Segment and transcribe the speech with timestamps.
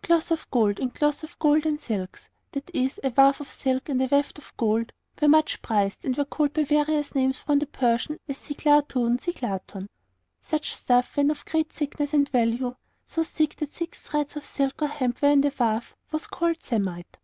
[0.00, 3.98] Cloth of gold and cloth of gold and silks that is, warf of silk and
[4.12, 8.16] weft of gold were much prized, and were called by various names from the Persian,
[8.28, 9.88] as 'ciclatoun,' 'siglaton.'
[10.40, 14.80] Such stuff, when of great thickness and value so thick that six threads of silk
[14.82, 17.18] or hemp were in the warf was called 'samite.'